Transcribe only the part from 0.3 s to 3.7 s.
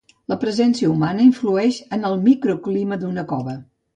La presència humana influeix en el microclima d'una cova.